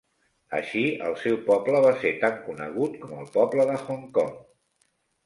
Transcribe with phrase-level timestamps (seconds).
[0.59, 4.33] Així, el seu poble va ser tan conegut com el poble de Hong Kong.